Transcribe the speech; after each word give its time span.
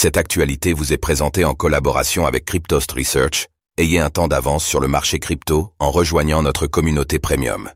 Cette 0.00 0.16
actualité 0.16 0.74
vous 0.74 0.92
est 0.92 0.96
présentée 0.96 1.44
en 1.44 1.54
collaboration 1.54 2.24
avec 2.24 2.44
Cryptost 2.44 2.92
Research. 2.92 3.48
Ayez 3.78 3.98
un 3.98 4.10
temps 4.10 4.28
d'avance 4.28 4.64
sur 4.64 4.78
le 4.78 4.86
marché 4.86 5.18
crypto 5.18 5.72
en 5.80 5.90
rejoignant 5.90 6.40
notre 6.40 6.68
communauté 6.68 7.18
premium. 7.18 7.68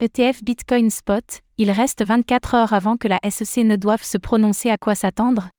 ETF 0.00 0.42
Bitcoin 0.42 0.90
Spot, 0.90 1.42
il 1.58 1.70
reste 1.70 2.04
24 2.04 2.54
heures 2.56 2.72
avant 2.72 2.96
que 2.96 3.06
la 3.06 3.20
SEC 3.30 3.64
ne 3.64 3.76
doive 3.76 4.02
se 4.02 4.18
prononcer 4.18 4.68
à 4.68 4.78
quoi 4.78 4.96
s'attendre 4.96 5.50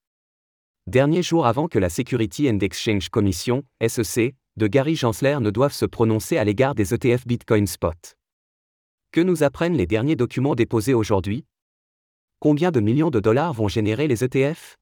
Dernier 0.86 1.24
jour 1.24 1.48
avant 1.48 1.70
que 1.70 1.80
la 1.80 1.88
Security 1.88 2.50
and 2.50 2.60
Exchange 2.60 3.08
Commission, 3.08 3.64
SEC, 3.88 4.36
de 4.58 4.68
Gary 4.68 4.98
Gensler 4.98 5.38
ne 5.40 5.50
doive 5.50 5.72
se 5.72 5.86
prononcer 5.86 6.38
à 6.38 6.44
l'égard 6.44 6.76
des 6.76 6.94
ETF 6.94 7.26
Bitcoin 7.26 7.68
Spot. 7.68 8.18
Que 9.14 9.22
nous 9.22 9.44
apprennent 9.44 9.78
les 9.78 9.88
derniers 9.88 10.18
documents 10.18 10.56
déposés 10.56 10.94
aujourd'hui? 10.94 11.46
Combien 12.42 12.72
de 12.72 12.82
millions 12.82 13.12
de 13.12 13.22
dollars 13.22 13.54
vont 13.54 13.70
générer 13.70 14.10
les 14.10 14.26
ETF 14.26 14.76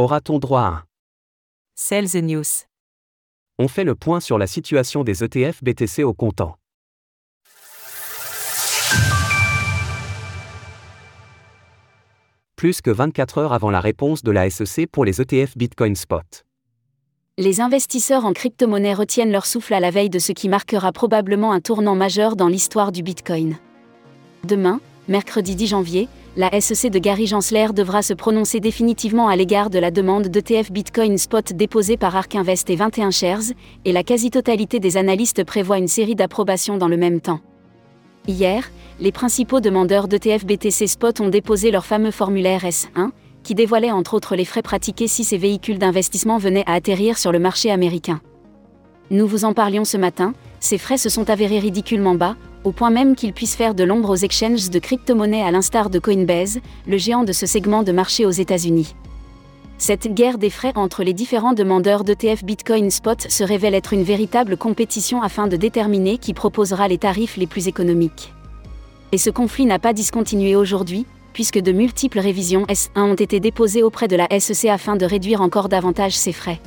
Aura-t-on 0.00 0.38
droit 0.38 0.62
à 0.62 0.66
un? 0.68 0.82
Sell 1.74 2.08
the 2.08 2.22
News. 2.22 2.64
On 3.58 3.68
fait 3.68 3.84
le 3.84 3.94
point 3.94 4.18
sur 4.18 4.38
la 4.38 4.46
situation 4.46 5.04
des 5.04 5.22
ETF 5.22 5.62
BTC 5.62 6.04
au 6.04 6.14
comptant. 6.14 6.56
Plus 12.56 12.80
que 12.80 12.90
24 12.90 13.36
heures 13.36 13.52
avant 13.52 13.70
la 13.70 13.82
réponse 13.82 14.22
de 14.22 14.30
la 14.30 14.48
SEC 14.48 14.86
pour 14.90 15.04
les 15.04 15.20
ETF 15.20 15.58
Bitcoin 15.58 15.94
Spot. 15.94 16.46
Les 17.36 17.60
investisseurs 17.60 18.24
en 18.24 18.32
crypto-monnaie 18.32 18.94
retiennent 18.94 19.32
leur 19.32 19.44
souffle 19.44 19.74
à 19.74 19.80
la 19.80 19.90
veille 19.90 20.08
de 20.08 20.18
ce 20.18 20.32
qui 20.32 20.48
marquera 20.48 20.92
probablement 20.92 21.52
un 21.52 21.60
tournant 21.60 21.94
majeur 21.94 22.36
dans 22.36 22.48
l'histoire 22.48 22.90
du 22.90 23.02
Bitcoin. 23.02 23.58
Demain, 24.44 24.80
mercredi 25.08 25.56
10 25.56 25.66
janvier, 25.66 26.08
la 26.36 26.60
SEC 26.60 26.92
de 26.92 26.98
Gary 26.98 27.26
Gensler 27.26 27.68
devra 27.74 28.02
se 28.02 28.14
prononcer 28.14 28.60
définitivement 28.60 29.28
à 29.28 29.34
l'égard 29.34 29.68
de 29.68 29.78
la 29.78 29.90
demande 29.90 30.28
d'ETF 30.28 30.70
Bitcoin 30.70 31.18
Spot 31.18 31.52
déposée 31.52 31.96
par 31.96 32.14
Ark 32.14 32.34
Invest 32.36 32.70
et 32.70 32.76
21 32.76 33.10
Shares, 33.10 33.52
et 33.84 33.92
la 33.92 34.04
quasi-totalité 34.04 34.78
des 34.78 34.96
analystes 34.96 35.44
prévoit 35.44 35.78
une 35.78 35.88
série 35.88 36.14
d'approbations 36.14 36.76
dans 36.76 36.88
le 36.88 36.96
même 36.96 37.20
temps. 37.20 37.40
Hier, 38.28 38.70
les 39.00 39.12
principaux 39.12 39.60
demandeurs 39.60 40.06
d'ETF 40.06 40.46
BTC 40.46 40.86
Spot 40.86 41.20
ont 41.20 41.28
déposé 41.28 41.70
leur 41.70 41.84
fameux 41.84 42.12
formulaire 42.12 42.62
S1, 42.62 43.10
qui 43.42 43.54
dévoilait 43.54 43.90
entre 43.90 44.14
autres 44.14 44.36
les 44.36 44.44
frais 44.44 44.62
pratiqués 44.62 45.08
si 45.08 45.24
ces 45.24 45.38
véhicules 45.38 45.78
d'investissement 45.78 46.38
venaient 46.38 46.64
à 46.66 46.74
atterrir 46.74 47.18
sur 47.18 47.32
le 47.32 47.38
marché 47.38 47.70
américain. 47.70 48.20
Nous 49.10 49.26
vous 49.26 49.44
en 49.44 49.54
parlions 49.54 49.84
ce 49.84 49.96
matin, 49.96 50.34
ces 50.60 50.78
frais 50.78 50.98
se 50.98 51.08
sont 51.08 51.30
avérés 51.30 51.58
ridiculement 51.58 52.14
bas, 52.14 52.36
au 52.64 52.72
point 52.72 52.90
même 52.90 53.16
qu'ils 53.16 53.32
puissent 53.32 53.56
faire 53.56 53.74
de 53.74 53.84
l'ombre 53.84 54.10
aux 54.10 54.16
exchanges 54.16 54.70
de 54.70 54.78
crypto-monnaies 54.78 55.42
à 55.42 55.50
l'instar 55.50 55.90
de 55.90 55.98
Coinbase, 55.98 56.60
le 56.86 56.98
géant 56.98 57.24
de 57.24 57.32
ce 57.32 57.46
segment 57.46 57.82
de 57.82 57.92
marché 57.92 58.26
aux 58.26 58.30
États-Unis. 58.30 58.94
Cette 59.78 60.12
guerre 60.12 60.36
des 60.36 60.50
frais 60.50 60.72
entre 60.74 61.02
les 61.02 61.14
différents 61.14 61.54
demandeurs 61.54 62.04
d'ETF 62.04 62.44
Bitcoin 62.44 62.90
Spot 62.90 63.18
se 63.30 63.42
révèle 63.42 63.74
être 63.74 63.94
une 63.94 64.02
véritable 64.02 64.58
compétition 64.58 65.22
afin 65.22 65.46
de 65.46 65.56
déterminer 65.56 66.18
qui 66.18 66.34
proposera 66.34 66.86
les 66.86 66.98
tarifs 66.98 67.38
les 67.38 67.46
plus 67.46 67.66
économiques. 67.66 68.34
Et 69.12 69.18
ce 69.18 69.30
conflit 69.30 69.64
n'a 69.64 69.78
pas 69.78 69.94
discontinué 69.94 70.54
aujourd'hui, 70.54 71.06
puisque 71.32 71.58
de 71.58 71.72
multiples 71.72 72.18
révisions 72.18 72.64
S1 72.64 73.00
ont 73.00 73.14
été 73.14 73.40
déposées 73.40 73.82
auprès 73.82 74.06
de 74.06 74.16
la 74.16 74.28
SEC 74.38 74.66
afin 74.68 74.96
de 74.96 75.06
réduire 75.06 75.40
encore 75.40 75.70
davantage 75.70 76.12
ses 76.12 76.32
frais. 76.32 76.60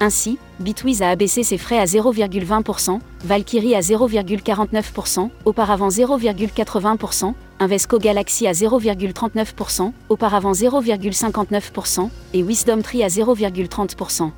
Ainsi, 0.00 0.38
Bitwiz 0.60 1.02
a 1.02 1.10
abaissé 1.10 1.42
ses 1.42 1.56
frais 1.56 1.78
à 1.78 1.84
0,20%, 1.84 3.00
Valkyrie 3.24 3.74
à 3.74 3.80
0,49%, 3.80 5.30
auparavant 5.44 5.88
0,80%, 5.88 7.32
Invesco 7.60 7.98
Galaxy 7.98 8.46
à 8.46 8.52
0,39%, 8.52 9.92
auparavant 10.10 10.52
0,59%, 10.52 12.10
et 12.34 12.42
Wisdom 12.42 12.82
Tree 12.82 13.02
à 13.02 13.08
0,30%. 13.08 14.30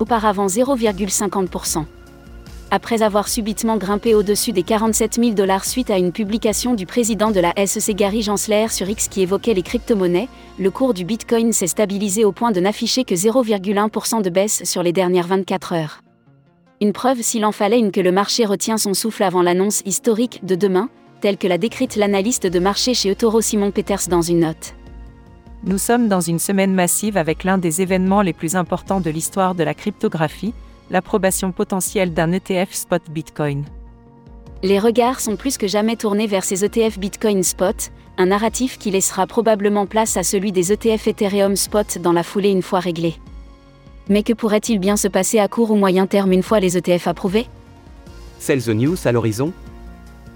Auparavant 0.00 0.46
0,50% 0.46 1.84
après 2.72 3.02
avoir 3.02 3.28
subitement 3.28 3.76
grimpé 3.76 4.14
au-dessus 4.14 4.52
des 4.52 4.62
47 4.62 5.16
000 5.16 5.30
dollars 5.32 5.66
suite 5.66 5.90
à 5.90 5.98
une 5.98 6.10
publication 6.10 6.74
du 6.74 6.86
président 6.86 7.30
de 7.30 7.38
la 7.38 7.52
SEC 7.66 7.94
Gary 7.94 8.22
Gensler 8.22 8.68
sur 8.70 8.88
X 8.88 9.08
qui 9.08 9.20
évoquait 9.20 9.52
les 9.52 9.62
crypto-monnaies, 9.62 10.30
le 10.58 10.70
cours 10.70 10.94
du 10.94 11.04
Bitcoin 11.04 11.52
s'est 11.52 11.66
stabilisé 11.66 12.24
au 12.24 12.32
point 12.32 12.50
de 12.50 12.60
n'afficher 12.60 13.04
que 13.04 13.14
0,1% 13.14 14.22
de 14.22 14.30
baisse 14.30 14.64
sur 14.64 14.82
les 14.82 14.94
dernières 14.94 15.26
24 15.26 15.74
heures. 15.74 16.00
Une 16.80 16.94
preuve 16.94 17.20
s'il 17.20 17.44
en 17.44 17.52
fallait 17.52 17.78
une 17.78 17.92
que 17.92 18.00
le 18.00 18.10
marché 18.10 18.46
retient 18.46 18.78
son 18.78 18.94
souffle 18.94 19.22
avant 19.22 19.42
l'annonce 19.42 19.82
historique 19.84 20.40
de 20.42 20.54
demain, 20.54 20.88
telle 21.20 21.36
que 21.36 21.48
l'a 21.48 21.58
décrite 21.58 21.96
l'analyste 21.96 22.46
de 22.46 22.58
marché 22.58 22.94
chez 22.94 23.10
Eutoro 23.10 23.42
Simon 23.42 23.70
Peters 23.70 24.08
dans 24.08 24.22
une 24.22 24.40
note. 24.40 24.74
Nous 25.64 25.78
sommes 25.78 26.08
dans 26.08 26.22
une 26.22 26.38
semaine 26.38 26.72
massive 26.72 27.18
avec 27.18 27.44
l'un 27.44 27.58
des 27.58 27.82
événements 27.82 28.22
les 28.22 28.32
plus 28.32 28.56
importants 28.56 29.02
de 29.02 29.10
l'histoire 29.10 29.54
de 29.54 29.62
la 29.62 29.74
cryptographie, 29.74 30.54
l'approbation 30.92 31.50
potentielle 31.50 32.12
d'un 32.12 32.30
ETF 32.32 32.72
spot 32.72 33.02
Bitcoin. 33.10 33.64
Les 34.62 34.78
regards 34.78 35.18
sont 35.18 35.34
plus 35.34 35.56
que 35.56 35.66
jamais 35.66 35.96
tournés 35.96 36.28
vers 36.28 36.44
ces 36.44 36.64
ETF 36.64 36.98
Bitcoin 36.98 37.42
Spot, 37.42 37.90
un 38.18 38.26
narratif 38.26 38.78
qui 38.78 38.92
laissera 38.92 39.26
probablement 39.26 39.86
place 39.86 40.16
à 40.16 40.22
celui 40.22 40.52
des 40.52 40.70
ETF 40.70 41.08
Ethereum 41.08 41.56
Spot 41.56 41.98
dans 41.98 42.12
la 42.12 42.22
foulée 42.22 42.50
une 42.50 42.62
fois 42.62 42.78
réglé. 42.78 43.16
Mais 44.08 44.22
que 44.22 44.34
pourrait-il 44.34 44.78
bien 44.78 44.96
se 44.96 45.08
passer 45.08 45.38
à 45.38 45.48
court 45.48 45.70
ou 45.70 45.76
moyen 45.76 46.06
terme 46.06 46.32
une 46.32 46.42
fois 46.42 46.60
les 46.60 46.76
ETF 46.76 47.08
approuvés? 47.08 47.46
Sell 48.38 48.62
the 48.62 48.68
News 48.68 48.96
à 49.04 49.12
l'horizon 49.12 49.52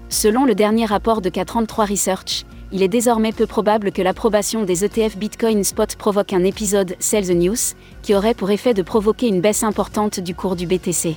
Selon 0.09 0.45
le 0.45 0.55
dernier 0.55 0.85
rapport 0.85 1.21
de 1.21 1.29
K33 1.29 1.91
Research, 1.91 2.45
il 2.71 2.83
est 2.83 2.87
désormais 2.87 3.31
peu 3.31 3.45
probable 3.45 3.91
que 3.91 4.01
l'approbation 4.01 4.63
des 4.63 4.83
ETF 4.83 5.17
Bitcoin 5.17 5.63
Spot 5.63 5.95
provoque 5.95 6.33
un 6.33 6.43
épisode 6.43 6.95
Sell 6.99 7.27
the 7.27 7.35
News, 7.35 7.75
qui 8.01 8.13
aurait 8.13 8.33
pour 8.33 8.51
effet 8.51 8.73
de 8.73 8.81
provoquer 8.81 9.27
une 9.27 9.41
baisse 9.41 9.63
importante 9.63 10.19
du 10.19 10.35
cours 10.35 10.55
du 10.55 10.67
BTC. 10.67 11.15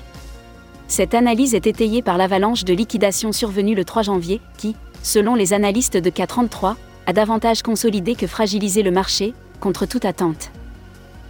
Cette 0.87 1.15
analyse 1.15 1.55
est 1.55 1.67
étayée 1.67 2.03
par 2.03 2.19
l'avalanche 2.19 2.65
de 2.65 2.75
liquidation 2.75 3.33
survenue 3.33 3.75
le 3.75 3.85
3 3.85 4.03
janvier, 4.03 4.41
qui, 4.57 4.77
selon 5.03 5.35
les 5.35 5.53
analystes 5.53 5.97
de 5.97 6.11
K33, 6.11 6.75
a 7.07 7.13
davantage 7.13 7.63
consolidé 7.63 8.15
que 8.15 8.27
fragilisé 8.27 8.83
le 8.83 8.91
marché, 8.91 9.35
contre 9.61 9.87
toute 9.87 10.05
attente. 10.05 10.51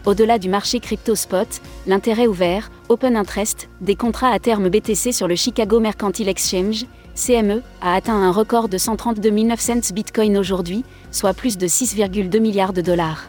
Au-delà 0.06 0.38
du 0.38 0.48
marché 0.48 0.80
crypto 0.80 1.14
spot, 1.14 1.60
l'intérêt 1.86 2.26
ouvert, 2.26 2.70
open 2.88 3.16
interest, 3.16 3.68
des 3.82 3.96
contrats 3.96 4.30
à 4.30 4.38
terme 4.38 4.70
BTC 4.70 5.12
sur 5.12 5.28
le 5.28 5.36
Chicago 5.36 5.78
Mercantile 5.78 6.28
Exchange, 6.28 6.86
CME, 7.14 7.62
a 7.82 7.94
atteint 7.94 8.16
un 8.16 8.32
record 8.32 8.70
de 8.70 8.78
132 8.78 9.30
900 9.30 9.92
bitcoins 9.92 10.38
aujourd'hui, 10.38 10.84
soit 11.10 11.34
plus 11.34 11.58
de 11.58 11.66
6,2 11.66 12.40
milliards 12.40 12.72
de 12.72 12.80
dollars. 12.80 13.28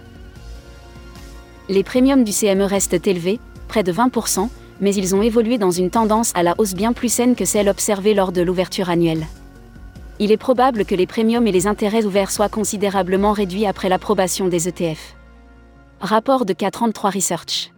Les 1.68 1.84
premiums 1.84 2.24
du 2.24 2.32
CME 2.32 2.64
restent 2.64 3.06
élevés, 3.06 3.40
près 3.68 3.84
de 3.84 3.92
20%, 3.92 4.48
mais 4.80 4.96
ils 4.96 5.14
ont 5.14 5.22
évolué 5.22 5.58
dans 5.58 5.72
une 5.72 5.90
tendance 5.90 6.32
à 6.36 6.44
la 6.44 6.56
hausse 6.58 6.74
bien 6.74 6.94
plus 6.94 7.12
saine 7.12 7.36
que 7.36 7.46
celle 7.46 7.68
observée 7.68 8.14
lors 8.14 8.32
de 8.32 8.42
l'ouverture 8.42 8.90
annuelle. 8.90 9.28
Il 10.20 10.32
est 10.32 10.38
probable 10.38 10.86
que 10.86 10.96
les 10.96 11.08
premiums 11.08 11.48
et 11.48 11.52
les 11.52 11.68
intérêts 11.68 12.06
ouverts 12.06 12.32
soient 12.32 12.50
considérablement 12.50 13.34
réduits 13.34 13.66
après 13.66 13.90
l'approbation 13.90 14.48
des 14.48 14.70
ETF. 14.70 15.16
Rapport 16.03 16.45
de 16.45 16.53
K33 16.53 17.13
Research. 17.13 17.72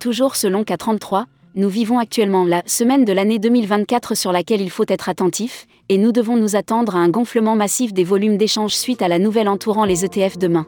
Toujours 0.00 0.36
selon 0.36 0.64
K33, 0.64 1.24
nous 1.54 1.70
vivons 1.70 1.98
actuellement 1.98 2.44
la 2.44 2.62
semaine 2.66 3.06
de 3.06 3.12
l'année 3.14 3.38
2024 3.38 4.14
sur 4.14 4.32
laquelle 4.32 4.60
il 4.60 4.68
faut 4.68 4.84
être 4.86 5.08
attentif, 5.08 5.66
et 5.88 5.96
nous 5.96 6.12
devons 6.12 6.36
nous 6.36 6.56
attendre 6.56 6.94
à 6.94 6.98
un 6.98 7.08
gonflement 7.08 7.56
massif 7.56 7.94
des 7.94 8.04
volumes 8.04 8.36
d'échange 8.36 8.74
suite 8.74 9.00
à 9.00 9.08
la 9.08 9.18
nouvelle 9.18 9.48
entourant 9.48 9.86
les 9.86 10.04
ETF 10.04 10.36
demain. 10.36 10.66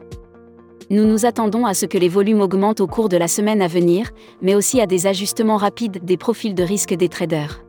Nous 0.89 1.05
nous 1.05 1.27
attendons 1.27 1.67
à 1.67 1.75
ce 1.75 1.85
que 1.85 1.99
les 1.99 2.09
volumes 2.09 2.41
augmentent 2.41 2.81
au 2.81 2.87
cours 2.87 3.09
de 3.09 3.17
la 3.17 3.27
semaine 3.27 3.61
à 3.61 3.67
venir, 3.67 4.09
mais 4.41 4.55
aussi 4.55 4.81
à 4.81 4.87
des 4.87 5.05
ajustements 5.05 5.57
rapides 5.57 6.03
des 6.03 6.17
profils 6.17 6.55
de 6.55 6.63
risque 6.63 6.95
des 6.95 7.09
traders. 7.09 7.63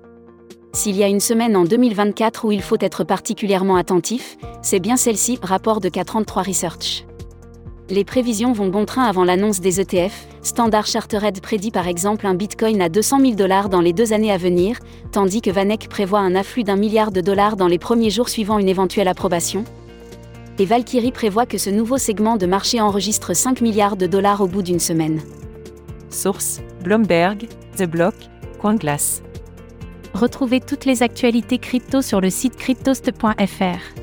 S'il 0.73 0.97
y 0.97 1.05
a 1.05 1.09
une 1.09 1.21
semaine 1.21 1.55
en 1.55 1.65
2024 1.65 2.47
où 2.47 2.53
il 2.53 2.63
faut 2.63 2.79
être 2.81 3.05
particulièrement 3.05 3.77
attentif, 3.77 4.39
c'est 4.63 4.81
bien 4.81 4.97
celle-ci, 4.97 5.39
rapport 5.43 5.81
de 5.81 5.91
K33 5.91 6.47
Research. 6.47 7.05
Les 7.93 8.05
prévisions 8.05 8.55
vont 8.55 8.69
bon 8.69 8.87
train 8.87 9.05
avant 9.05 9.23
l'annonce 9.23 9.61
des 9.61 9.79
ETF. 9.79 10.27
Standard 10.41 10.87
Chartered 10.87 11.43
prédit 11.43 11.71
par 11.71 11.87
exemple 11.87 12.27
un 12.27 12.33
Bitcoin 12.33 12.81
à 12.81 12.89
200 12.89 13.21
000 13.21 13.33
dollars 13.35 13.69
dans 13.69 13.83
les 13.83 13.93
deux 13.93 14.15
années 14.15 14.33
à 14.33 14.39
venir, 14.39 14.79
tandis 15.11 15.43
que 15.43 15.51
Vanek 15.51 15.91
prévoit 15.91 16.21
un 16.21 16.35
afflux 16.35 16.65
d'un 16.65 16.77
milliard 16.77 17.13
de 17.13 17.21
dollars 17.21 17.55
dans 17.55 17.67
les 17.67 17.79
premiers 17.79 18.09
jours 18.09 18.31
suivant 18.31 18.59
une 18.59 18.71
éventuelle 18.71 19.09
approbation. 19.09 19.65
Et 20.59 20.65
Valkyrie 20.65 21.13
prévoit 21.13 21.45
que 21.45 21.59
ce 21.59 21.69
nouveau 21.69 21.99
segment 21.99 22.39
de 22.39 22.47
marché 22.47 22.81
enregistre 22.81 23.35
5 23.37 23.61
milliards 23.61 23.99
de 23.99 24.07
dollars 24.07 24.41
au 24.41 24.47
bout 24.47 24.63
d'une 24.63 24.81
semaine. 24.81 25.21
Source 26.09 26.63
Bloomberg, 26.83 27.47
The 27.77 27.85
Block, 27.85 28.15
CoinGlass. 28.59 29.23
Retrouvez 30.15 30.61
toutes 30.61 30.87
les 30.87 31.03
actualités 31.03 31.59
crypto 31.59 32.01
sur 32.01 32.23
le 32.23 32.31
site 32.31 32.57
cryptost.fr. 32.57 34.02